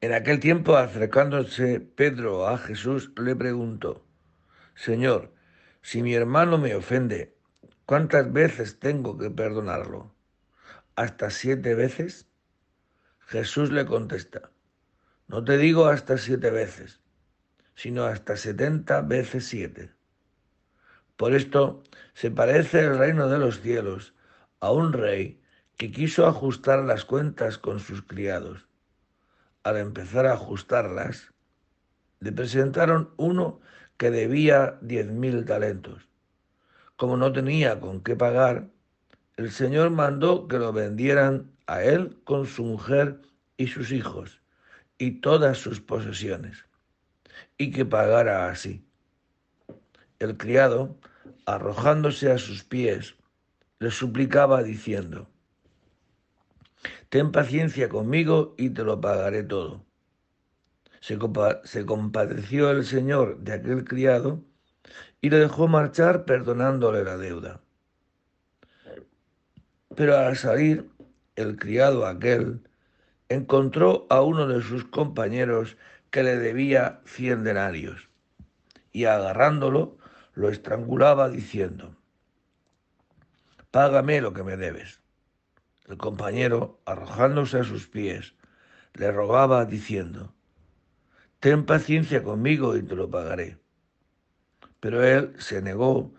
En 0.00 0.12
aquel 0.12 0.40
tiempo, 0.40 0.76
acercándose 0.76 1.80
Pedro 1.80 2.46
a 2.46 2.58
Jesús, 2.58 3.12
le 3.16 3.36
preguntó, 3.36 4.06
Señor, 4.74 5.32
si 5.82 6.02
mi 6.02 6.14
hermano 6.14 6.58
me 6.58 6.74
ofende, 6.74 7.36
¿cuántas 7.86 8.32
veces 8.32 8.78
tengo 8.78 9.18
que 9.18 9.30
perdonarlo? 9.30 10.14
¿Hasta 10.96 11.30
siete 11.30 11.74
veces? 11.74 12.28
Jesús 13.18 13.70
le 13.70 13.84
contesta, 13.84 14.50
no 15.28 15.44
te 15.44 15.58
digo 15.58 15.86
hasta 15.86 16.18
siete 16.18 16.50
veces, 16.50 17.00
sino 17.80 18.04
hasta 18.04 18.36
setenta 18.36 19.00
veces 19.00 19.46
siete. 19.46 19.90
Por 21.16 21.34
esto 21.34 21.82
se 22.12 22.30
parece 22.30 22.80
el 22.80 22.98
reino 22.98 23.26
de 23.30 23.38
los 23.38 23.62
cielos 23.62 24.12
a 24.60 24.70
un 24.70 24.92
rey 24.92 25.40
que 25.78 25.90
quiso 25.90 26.26
ajustar 26.26 26.80
las 26.80 27.06
cuentas 27.06 27.56
con 27.56 27.80
sus 27.80 28.02
criados. 28.02 28.68
Al 29.62 29.78
empezar 29.78 30.26
a 30.26 30.34
ajustarlas, 30.34 31.32
le 32.18 32.32
presentaron 32.32 33.14
uno 33.16 33.62
que 33.96 34.10
debía 34.10 34.76
diez 34.82 35.06
mil 35.06 35.46
talentos. 35.46 36.06
Como 36.96 37.16
no 37.16 37.32
tenía 37.32 37.80
con 37.80 38.02
qué 38.02 38.14
pagar, 38.14 38.68
el 39.36 39.50
Señor 39.50 39.88
mandó 39.88 40.48
que 40.48 40.58
lo 40.58 40.74
vendieran 40.74 41.50
a 41.66 41.82
él 41.82 42.20
con 42.24 42.44
su 42.44 42.62
mujer 42.62 43.22
y 43.56 43.68
sus 43.68 43.90
hijos 43.90 44.42
y 44.98 45.22
todas 45.22 45.56
sus 45.56 45.80
posesiones, 45.80 46.66
y 47.58 47.70
que 47.70 47.84
pagara 47.84 48.48
así. 48.48 48.84
El 50.18 50.36
criado, 50.36 50.96
arrojándose 51.46 52.30
a 52.30 52.38
sus 52.38 52.64
pies, 52.64 53.16
le 53.78 53.90
suplicaba 53.90 54.62
diciendo, 54.62 55.28
Ten 57.10 57.32
paciencia 57.32 57.88
conmigo 57.88 58.54
y 58.56 58.70
te 58.70 58.84
lo 58.84 59.00
pagaré 59.00 59.42
todo. 59.42 59.84
Se, 61.00 61.18
compadeció 61.18 62.70
el 62.70 62.84
señor 62.84 63.38
de 63.40 63.54
aquel 63.54 63.84
criado 63.84 64.44
y 65.20 65.30
le 65.30 65.38
dejó 65.38 65.66
marchar 65.66 66.24
perdonándole 66.24 67.02
la 67.02 67.16
deuda. 67.16 67.60
Pero 69.96 70.16
al 70.16 70.36
salir, 70.36 70.88
el 71.34 71.56
criado 71.56 72.06
aquel 72.06 72.62
encontró 73.28 74.06
a 74.08 74.20
uno 74.22 74.46
de 74.46 74.62
sus 74.62 74.84
compañeros 74.84 75.76
que 76.10 76.22
le 76.22 76.36
debía 76.36 77.00
cien 77.04 77.44
denarios 77.44 78.08
y 78.92 79.04
agarrándolo 79.04 79.98
lo 80.34 80.48
estrangulaba 80.48 81.28
diciendo, 81.28 81.96
Págame 83.70 84.20
lo 84.20 84.32
que 84.32 84.42
me 84.42 84.56
debes. 84.56 85.00
El 85.86 85.96
compañero, 85.96 86.80
arrojándose 86.86 87.60
a 87.60 87.64
sus 87.64 87.86
pies, 87.86 88.34
le 88.94 89.12
rogaba 89.12 89.64
diciendo, 89.64 90.34
Ten 91.38 91.64
paciencia 91.64 92.22
conmigo 92.22 92.76
y 92.76 92.82
te 92.82 92.96
lo 92.96 93.08
pagaré. 93.08 93.58
Pero 94.80 95.04
él 95.04 95.34
se 95.38 95.62
negó 95.62 96.12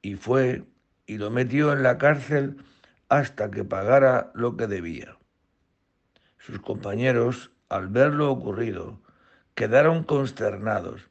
y 0.00 0.14
fue 0.14 0.64
y 1.06 1.18
lo 1.18 1.30
metió 1.30 1.72
en 1.72 1.82
la 1.82 1.98
cárcel 1.98 2.64
hasta 3.08 3.50
que 3.50 3.64
pagara 3.64 4.30
lo 4.34 4.56
que 4.56 4.66
debía. 4.66 5.18
Sus 6.38 6.60
compañeros, 6.60 7.50
al 7.70 7.88
ver 7.88 8.12
lo 8.12 8.30
ocurrido, 8.30 9.00
quedaron 9.54 10.04
consternados 10.04 11.08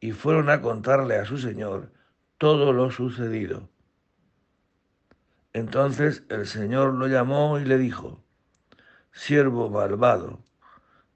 y 0.00 0.12
fueron 0.12 0.48
a 0.48 0.62
contarle 0.62 1.16
a 1.16 1.26
su 1.26 1.36
señor 1.36 1.90
todo 2.38 2.72
lo 2.72 2.90
sucedido. 2.90 3.68
Entonces 5.52 6.24
el 6.30 6.46
Señor 6.46 6.94
lo 6.94 7.08
llamó 7.08 7.58
y 7.58 7.64
le 7.64 7.76
dijo, 7.76 8.24
siervo 9.12 9.68
malvado, 9.68 10.40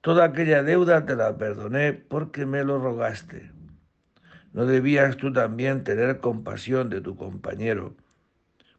toda 0.01 0.25
aquella 0.25 0.61
deuda 0.61 1.05
te 1.05 1.15
la 1.15 1.37
perdoné 1.37 1.93
porque 1.93 2.45
me 2.45 2.63
lo 2.63 2.77
rogaste. 2.77 3.51
¿No 4.53 4.65
debías 4.65 5.17
tú 5.17 5.33
también 5.33 5.83
tener 5.83 6.19
compasión 6.19 6.89
de 6.89 7.01
tu 7.01 7.15
compañero, 7.15 7.95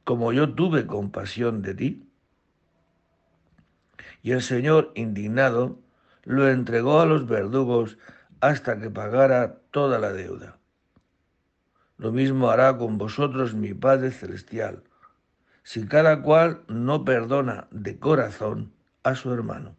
como 0.05 0.33
yo 0.33 0.55
tuve 0.55 0.87
compasión 0.87 1.61
de 1.61 1.75
ti? 1.75 2.08
Y 4.29 4.33
el 4.33 4.43
Señor, 4.43 4.93
indignado, 4.95 5.79
lo 6.25 6.51
entregó 6.51 7.01
a 7.01 7.07
los 7.07 7.27
verdugos 7.27 7.97
hasta 8.41 8.79
que 8.79 8.91
pagara 8.91 9.63
toda 9.71 9.99
la 9.99 10.13
deuda. 10.13 10.59
Lo 11.97 12.13
mismo 12.13 12.51
hará 12.51 12.77
con 12.77 12.99
vosotros 12.99 13.55
mi 13.55 13.73
Padre 13.73 14.11
Celestial, 14.11 14.83
si 15.63 15.87
cada 15.87 16.21
cual 16.21 16.63
no 16.69 17.07
perdona 17.07 17.69
de 17.71 17.99
corazón 17.99 18.75
a 19.03 19.15
su 19.15 19.33
hermano. 19.33 19.77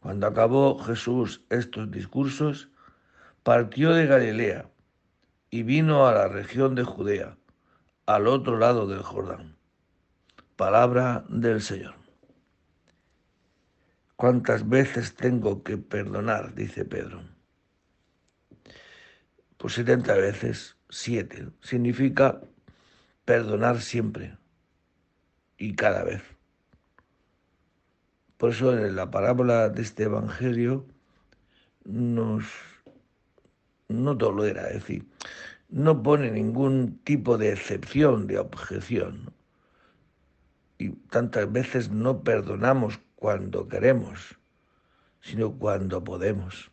Cuando 0.00 0.26
acabó 0.26 0.80
Jesús 0.80 1.44
estos 1.48 1.92
discursos, 1.92 2.70
partió 3.44 3.92
de 3.92 4.06
Galilea 4.06 4.68
y 5.48 5.62
vino 5.62 6.08
a 6.08 6.12
la 6.12 6.26
región 6.26 6.74
de 6.74 6.82
Judea, 6.82 7.36
al 8.04 8.26
otro 8.26 8.58
lado 8.58 8.88
del 8.88 9.02
Jordán. 9.02 9.54
Palabra 10.56 11.24
del 11.28 11.62
Señor. 11.62 12.01
¿Cuántas 14.22 14.68
veces 14.68 15.16
tengo 15.16 15.64
que 15.64 15.76
perdonar? 15.78 16.54
dice 16.54 16.84
Pedro. 16.84 17.24
Pues 19.56 19.72
setenta 19.72 20.14
veces, 20.14 20.76
siete. 20.88 21.48
Significa 21.60 22.40
perdonar 23.24 23.80
siempre 23.80 24.38
y 25.56 25.74
cada 25.74 26.04
vez. 26.04 26.22
Por 28.36 28.50
eso 28.50 28.78
en 28.78 28.94
la 28.94 29.10
parábola 29.10 29.68
de 29.70 29.82
este 29.82 30.04
Evangelio 30.04 30.86
nos 31.84 32.44
no 33.88 34.16
tolera, 34.16 34.68
es 34.68 34.74
decir, 34.74 35.04
no 35.68 36.00
pone 36.00 36.30
ningún 36.30 37.00
tipo 37.02 37.38
de 37.38 37.50
excepción, 37.50 38.28
de 38.28 38.38
objeción. 38.38 39.34
Y 40.78 40.90
tantas 41.10 41.50
veces 41.50 41.90
no 41.90 42.22
perdonamos 42.22 43.00
cuando 43.22 43.68
queremos, 43.68 44.36
sino 45.20 45.52
cuando 45.52 46.02
podemos. 46.02 46.72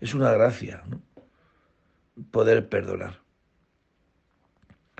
Es 0.00 0.14
una 0.14 0.30
gracia 0.30 0.84
¿no? 0.86 1.02
poder 2.30 2.68
perdonar. 2.68 3.18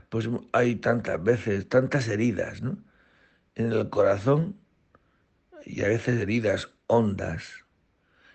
Pues 0.08 0.28
hay 0.50 0.74
tantas 0.74 1.22
veces, 1.22 1.68
tantas 1.68 2.08
heridas 2.08 2.60
¿no? 2.60 2.76
en 3.54 3.70
el 3.70 3.88
corazón 3.88 4.56
y 5.64 5.82
a 5.84 5.86
veces 5.86 6.20
heridas 6.20 6.70
hondas 6.88 7.64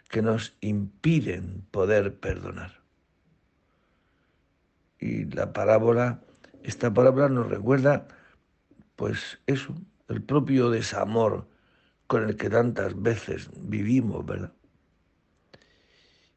que 0.07 0.21
nos 0.21 0.55
impiden 0.61 1.65
poder 1.71 2.17
perdonar. 2.21 2.79
Y 4.97 5.25
la 5.25 5.51
parábola, 5.51 6.21
esta 6.63 6.93
parábola 6.93 7.27
nos 7.27 7.49
recuerda, 7.49 8.07
pues 8.95 9.41
eso, 9.45 9.75
el 10.13 10.21
propio 10.21 10.69
desamor 10.69 11.47
con 12.07 12.29
el 12.29 12.37
que 12.37 12.49
tantas 12.49 13.01
veces 13.01 13.49
vivimos, 13.57 14.25
¿verdad? 14.25 14.53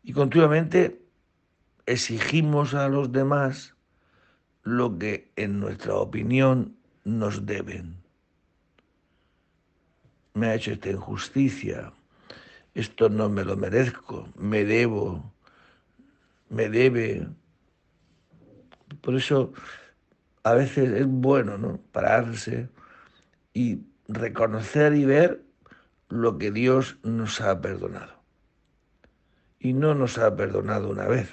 Y 0.02 0.12
continuamente 0.12 1.02
exigimos 1.84 2.74
a 2.74 2.88
los 2.88 3.12
demás 3.12 3.74
lo 4.62 4.98
que 4.98 5.30
en 5.36 5.60
nuestra 5.60 5.96
opinión 5.96 6.76
nos 7.04 7.44
deben. 7.44 8.02
Me 10.34 10.48
ha 10.48 10.54
hecho 10.54 10.72
esta 10.72 10.90
injusticia, 10.90 11.92
esto 12.74 13.08
no 13.08 13.28
me 13.28 13.44
lo 13.44 13.56
merezco, 13.56 14.28
me 14.36 14.64
debo, 14.64 15.32
me 16.48 16.68
debe. 16.68 17.28
Por 19.00 19.14
eso 19.14 19.52
a 20.44 20.54
veces 20.54 20.90
es 20.90 21.06
bueno 21.06 21.58
¿no? 21.58 21.78
pararse 21.92 22.68
y 23.56 23.86
reconocer 24.06 24.92
y 24.92 25.06
ver 25.06 25.42
lo 26.10 26.36
que 26.36 26.52
Dios 26.52 26.98
nos 27.02 27.40
ha 27.40 27.62
perdonado. 27.62 28.12
Y 29.58 29.72
no 29.72 29.94
nos 29.94 30.18
ha 30.18 30.36
perdonado 30.36 30.90
una 30.90 31.06
vez, 31.06 31.32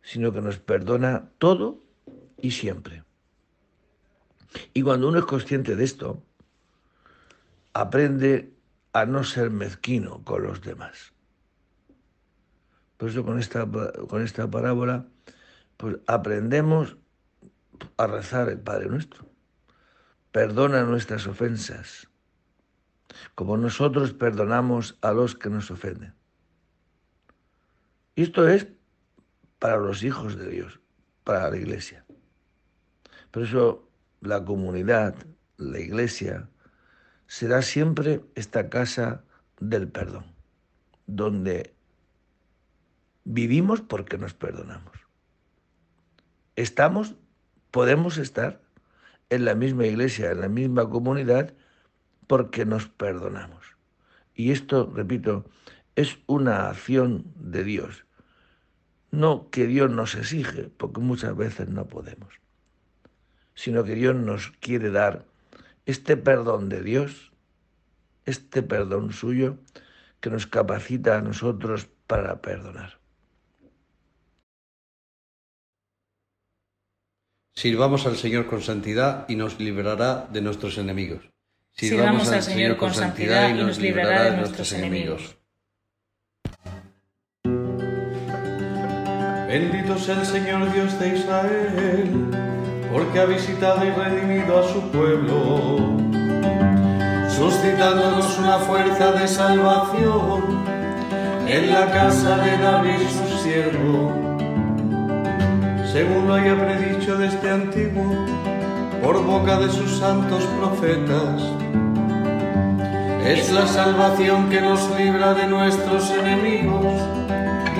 sino 0.00 0.32
que 0.32 0.40
nos 0.40 0.58
perdona 0.58 1.28
todo 1.36 1.84
y 2.38 2.52
siempre. 2.52 3.04
Y 4.72 4.80
cuando 4.80 5.10
uno 5.10 5.18
es 5.18 5.26
consciente 5.26 5.76
de 5.76 5.84
esto, 5.84 6.22
aprende 7.74 8.54
a 8.94 9.04
no 9.04 9.24
ser 9.24 9.50
mezquino 9.50 10.24
con 10.24 10.42
los 10.44 10.62
demás. 10.62 11.12
Por 12.96 13.10
eso 13.10 13.26
con 13.26 13.38
esta, 13.38 13.70
con 14.08 14.22
esta 14.22 14.50
parábola, 14.50 15.04
pues 15.76 15.98
aprendemos 16.06 16.96
a 17.98 18.06
rezar 18.06 18.48
el 18.48 18.60
Padre 18.60 18.86
Nuestro 18.86 19.33
perdona 20.34 20.82
nuestras 20.82 21.28
ofensas, 21.28 22.08
como 23.36 23.56
nosotros 23.56 24.12
perdonamos 24.14 24.98
a 25.00 25.12
los 25.12 25.36
que 25.36 25.48
nos 25.48 25.70
ofenden. 25.70 26.12
Y 28.16 28.24
esto 28.24 28.48
es 28.48 28.66
para 29.60 29.76
los 29.76 30.02
hijos 30.02 30.36
de 30.36 30.48
Dios, 30.48 30.80
para 31.22 31.48
la 31.50 31.56
iglesia. 31.56 32.04
Por 33.30 33.44
eso 33.44 33.88
la 34.22 34.44
comunidad, 34.44 35.14
la 35.56 35.78
iglesia, 35.78 36.48
será 37.28 37.62
siempre 37.62 38.20
esta 38.34 38.68
casa 38.68 39.22
del 39.60 39.86
perdón, 39.86 40.34
donde 41.06 41.76
vivimos 43.22 43.82
porque 43.82 44.18
nos 44.18 44.34
perdonamos. 44.34 44.98
Estamos, 46.56 47.14
podemos 47.70 48.18
estar 48.18 48.63
en 49.34 49.44
la 49.44 49.54
misma 49.54 49.86
iglesia, 49.86 50.30
en 50.30 50.40
la 50.40 50.48
misma 50.48 50.88
comunidad, 50.88 51.54
porque 52.26 52.64
nos 52.64 52.88
perdonamos. 52.88 53.64
Y 54.34 54.50
esto, 54.50 54.90
repito, 54.94 55.44
es 55.96 56.18
una 56.26 56.68
acción 56.68 57.24
de 57.36 57.64
Dios. 57.64 58.04
No 59.10 59.50
que 59.50 59.66
Dios 59.66 59.90
nos 59.90 60.14
exige, 60.14 60.70
porque 60.76 61.00
muchas 61.00 61.36
veces 61.36 61.68
no 61.68 61.86
podemos, 61.86 62.34
sino 63.54 63.84
que 63.84 63.94
Dios 63.94 64.16
nos 64.16 64.50
quiere 64.60 64.90
dar 64.90 65.24
este 65.86 66.16
perdón 66.16 66.68
de 66.68 66.82
Dios, 66.82 67.32
este 68.24 68.62
perdón 68.62 69.12
suyo, 69.12 69.58
que 70.20 70.30
nos 70.30 70.46
capacita 70.46 71.18
a 71.18 71.20
nosotros 71.20 71.88
para 72.06 72.40
perdonar. 72.40 73.03
Sirvamos 77.56 78.04
al 78.06 78.16
Señor 78.16 78.46
con 78.46 78.62
santidad 78.62 79.26
y 79.28 79.36
nos 79.36 79.60
librará 79.60 80.26
de 80.28 80.40
nuestros 80.40 80.76
enemigos. 80.76 81.20
Sirvamos 81.72 82.28
al 82.30 82.42
Señor 82.42 82.76
con 82.76 82.92
santidad 82.92 83.48
y 83.48 83.52
nos 83.54 83.78
librará 83.78 84.24
de 84.30 84.36
nuestros 84.36 84.72
enemigos. 84.72 85.36
Bendito 89.46 89.96
sea 89.98 90.20
el 90.20 90.26
Señor 90.26 90.72
Dios 90.72 90.98
de 90.98 91.16
Israel, 91.16 92.10
porque 92.92 93.20
ha 93.20 93.24
visitado 93.24 93.84
y 93.84 93.90
redimido 93.90 94.58
a 94.58 94.72
su 94.72 94.90
pueblo, 94.90 95.96
suscitándonos 97.28 98.36
una 98.38 98.58
fuerza 98.58 99.12
de 99.12 99.28
salvación 99.28 100.64
en 101.46 101.72
la 101.72 101.88
casa 101.92 102.36
de 102.38 102.58
David 102.58 102.98
su 102.98 103.38
siervo 103.44 104.33
según 105.94 106.26
lo 106.26 106.34
haya 106.34 106.56
predicho 106.58 107.16
desde 107.16 107.52
antiguo, 107.52 108.02
por 109.00 109.24
boca 109.24 109.60
de 109.60 109.70
sus 109.70 109.98
santos 109.98 110.42
profetas. 110.58 111.40
Es 113.24 113.52
la 113.52 113.64
salvación 113.64 114.50
que 114.50 114.60
nos 114.60 114.90
libra 114.98 115.34
de 115.34 115.46
nuestros 115.46 116.10
enemigos 116.10 117.00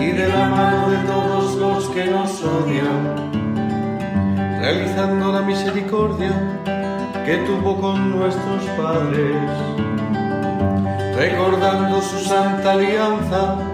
y 0.00 0.12
de 0.12 0.28
la 0.28 0.48
mano 0.48 0.90
de 0.90 0.98
todos 0.98 1.56
los 1.56 1.88
que 1.88 2.04
nos 2.04 2.40
odian, 2.40 3.32
realizando 4.60 5.32
la 5.32 5.42
misericordia 5.42 6.60
que 7.26 7.38
tuvo 7.38 7.80
con 7.80 8.16
nuestros 8.16 8.62
padres, 8.76 9.42
recordando 11.16 12.00
su 12.00 12.20
santa 12.20 12.74
alianza 12.74 13.73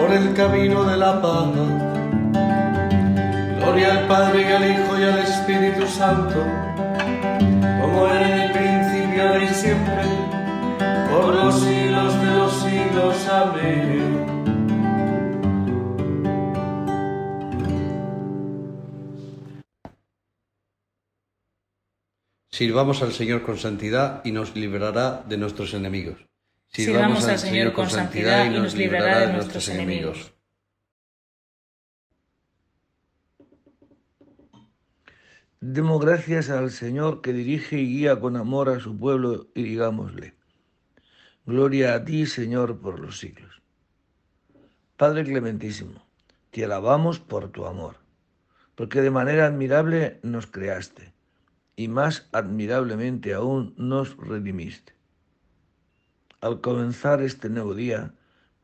por 0.00 0.12
el 0.12 0.32
camino 0.34 0.84
de 0.84 0.96
la 0.96 1.20
paz. 1.20 1.52
Gloria 3.58 3.98
al 3.98 4.08
Padre 4.08 4.40
y 4.42 4.52
al 4.52 4.70
Hijo 4.70 4.98
y 4.98 5.02
al 5.02 5.18
Espíritu 5.18 5.86
Santo, 5.86 6.42
como 7.80 8.06
era 8.06 8.28
en 8.28 8.40
el 8.40 8.52
principio 8.52 9.42
y 9.42 9.48
siempre, 9.48 10.04
por 11.10 11.34
los 11.34 11.60
siglos 11.60 12.14
de 12.22 12.30
los 12.38 12.52
siglos. 12.62 13.28
Amén. 13.28 14.26
Sirvamos 22.50 23.02
al 23.02 23.12
Señor 23.12 23.42
con 23.42 23.58
santidad 23.58 24.22
y 24.24 24.32
nos 24.32 24.54
librará 24.54 25.22
de 25.28 25.36
nuestros 25.36 25.72
enemigos. 25.74 26.29
Sirvamos 26.72 27.26
al 27.26 27.38
Señor 27.38 27.72
con 27.72 27.90
santidad 27.90 28.44
y 28.44 28.50
nos 28.50 28.76
librará 28.76 29.26
de 29.26 29.32
nuestros 29.32 29.68
enemigos. 29.68 30.32
Demos 35.58 36.00
gracias 36.00 36.48
al 36.48 36.70
Señor 36.70 37.22
que 37.22 37.32
dirige 37.32 37.78
y 37.80 37.86
guía 37.86 38.20
con 38.20 38.36
amor 38.36 38.68
a 38.68 38.78
su 38.78 38.96
pueblo 38.96 39.48
y 39.52 39.64
digámosle, 39.64 40.34
Gloria 41.44 41.94
a 41.94 42.04
ti, 42.04 42.26
Señor, 42.26 42.80
por 42.80 43.00
los 43.00 43.18
siglos. 43.18 43.60
Padre 44.96 45.24
clementísimo, 45.24 46.06
te 46.52 46.64
alabamos 46.64 47.18
por 47.18 47.50
tu 47.50 47.66
amor, 47.66 47.96
porque 48.76 49.00
de 49.00 49.10
manera 49.10 49.46
admirable 49.46 50.20
nos 50.22 50.46
creaste 50.46 51.12
y 51.74 51.88
más 51.88 52.28
admirablemente 52.30 53.34
aún 53.34 53.74
nos 53.76 54.16
redimiste. 54.16 54.99
Al 56.40 56.60
comenzar 56.60 57.22
este 57.22 57.50
nuevo 57.50 57.74
día, 57.74 58.14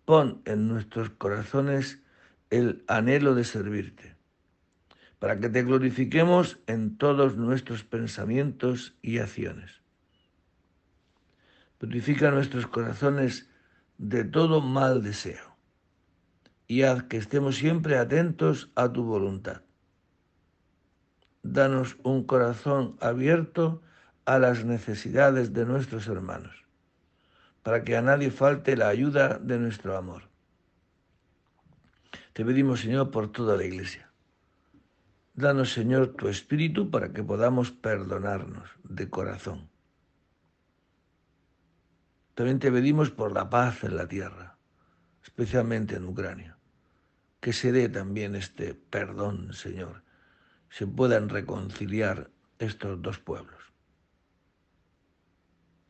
pon 0.04 0.42
en 0.44 0.68
nuestros 0.68 1.10
corazones 1.10 2.02
el 2.50 2.84
anhelo 2.88 3.34
de 3.34 3.44
servirte 3.44 4.16
para 5.18 5.40
que 5.40 5.48
te 5.48 5.62
glorifiquemos 5.62 6.58
en 6.66 6.98
todos 6.98 7.36
nuestros 7.36 7.84
pensamientos 7.84 8.96
y 9.02 9.18
acciones. 9.18 9.82
Purifica 11.78 12.30
nuestros 12.30 12.66
corazones 12.66 13.48
de 13.98 14.24
todo 14.24 14.60
mal 14.60 15.02
deseo 15.02 15.56
y 16.66 16.82
haz 16.82 17.04
que 17.04 17.16
estemos 17.16 17.56
siempre 17.56 17.98
atentos 17.98 18.70
a 18.74 18.92
tu 18.92 19.04
voluntad. 19.04 19.62
Danos 21.42 21.96
un 22.02 22.24
corazón 22.24 22.96
abierto 23.00 23.82
a 24.24 24.38
las 24.38 24.64
necesidades 24.64 25.52
de 25.52 25.64
nuestros 25.64 26.08
hermanos, 26.08 26.65
para 27.66 27.82
que 27.82 27.96
a 27.96 28.00
nadie 28.00 28.30
falte 28.30 28.76
la 28.76 28.86
ayuda 28.86 29.40
de 29.42 29.58
nuestro 29.58 29.96
amor. 29.96 30.30
Te 32.32 32.44
pedimos, 32.44 32.82
Señor, 32.82 33.10
por 33.10 33.32
toda 33.32 33.56
la 33.56 33.64
Iglesia 33.64 34.06
Danos, 35.34 35.72
Señor, 35.72 36.14
tu 36.14 36.28
espíritu 36.28 36.92
para 36.92 37.12
que 37.12 37.24
podamos 37.24 37.72
perdonarnos 37.72 38.70
de 38.84 39.10
corazón. 39.10 39.68
También 42.36 42.60
te 42.60 42.70
pedimos 42.70 43.10
por 43.10 43.32
la 43.32 43.50
paz 43.50 43.82
en 43.82 43.96
la 43.96 44.06
tierra, 44.06 44.56
especialmente 45.24 45.96
en 45.96 46.04
Ucrania. 46.04 46.56
Que 47.40 47.52
se 47.52 47.72
dé 47.72 47.88
también 47.88 48.36
este 48.36 48.74
perdón, 48.74 49.52
Señor, 49.54 50.04
se 50.70 50.86
puedan 50.86 51.28
reconciliar 51.30 52.30
estos 52.60 53.02
dos 53.02 53.18
pueblos. 53.18 53.55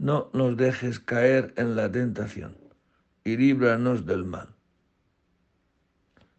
No 0.00 0.30
nos 0.32 0.56
dejes 0.56 0.98
caer 0.98 1.52
en 1.58 1.76
la 1.76 1.92
tentación 1.92 2.56
y 3.22 3.36
líbranos 3.36 4.06
del 4.06 4.24
mal. 4.24 4.48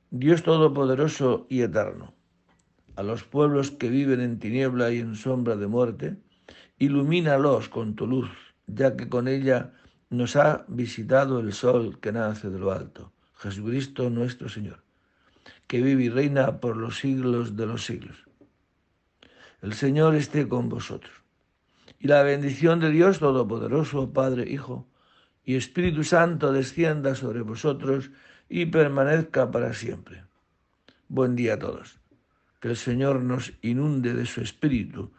Dios 0.10 0.42
Todopoderoso 0.42 1.46
y 1.48 1.62
Eterno 1.62 2.16
a 2.96 3.04
los 3.04 3.24
pueblos 3.24 3.70
que 3.70 3.88
viven 3.90 4.20
en 4.20 4.40
tiniebla 4.40 4.92
y 4.92 4.98
en 4.98 5.16
sombra 5.16 5.56
de 5.58 5.68
muerte, 5.68 6.18
ilumínalos 6.80 7.70
con 7.70 7.96
tu 7.96 8.08
luz, 8.08 8.32
ya 8.66 8.98
que 8.98 9.10
con 9.10 9.28
ella 9.28 9.74
nos 10.10 10.36
ha 10.36 10.66
visitado 10.68 11.40
el 11.40 11.54
sol 11.54 12.00
que 12.00 12.12
nace 12.12 12.50
de 12.50 12.58
lo 12.58 12.72
alto, 12.72 13.14
Jesucristo 13.36 14.10
nuestro 14.10 14.50
Señor, 14.50 14.84
que 15.68 15.84
vive 15.84 16.06
y 16.06 16.10
reina 16.10 16.60
por 16.60 16.78
los 16.78 16.98
siglos 16.98 17.56
de 17.56 17.68
los 17.68 17.86
siglos. 17.86 18.18
El 19.62 19.74
Señor 19.74 20.16
esté 20.16 20.48
con 20.48 20.68
vosotros. 20.68 21.21
Y 22.02 22.08
la 22.08 22.24
bendición 22.24 22.80
de 22.80 22.90
Dios 22.90 23.20
Todopoderoso, 23.20 24.12
Padre, 24.12 24.50
Hijo 24.50 24.88
y 25.46 25.56
Espíritu 25.56 26.04
Santo 26.04 26.52
descienda 26.52 27.14
sobre 27.14 27.42
vosotros 27.42 28.10
y 28.50 28.66
permanezca 28.66 29.52
para 29.52 29.76
siempre. 29.76 30.24
Buen 31.08 31.36
día 31.36 31.54
a 31.54 31.60
todos 31.60 32.00
que 32.60 32.70
el 32.70 32.78
Señor 32.78 33.22
nos 33.22 33.54
inunde 33.62 34.14
de 34.16 34.26
su 34.26 34.42
Espíritu 34.42 35.12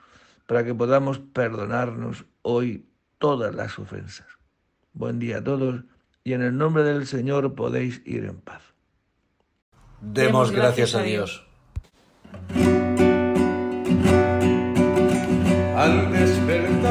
para 0.46 0.64
que 0.64 0.74
podamos 0.74 1.18
perdonarnos 1.18 2.24
hoy 2.42 2.86
todas 3.18 3.54
las 3.54 3.78
ofensas. 3.78 4.26
Buen 4.92 5.20
día 5.20 5.38
a 5.38 5.44
todos 5.44 5.84
y 6.24 6.32
en 6.32 6.42
el 6.42 6.56
nombre 6.56 6.82
del 6.82 7.06
Señor 7.06 7.54
podéis 7.54 8.02
ir 8.04 8.24
en 8.24 8.40
paz. 8.40 8.62
Demos 10.00 10.50
gracias 10.50 10.96
a 10.96 11.02
Dios. 11.02 11.46
al 15.76 16.12
despertar. 16.12 16.81